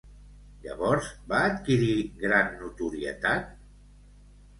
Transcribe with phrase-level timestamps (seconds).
[0.61, 3.53] Llavors, va adquirir gran notorietat?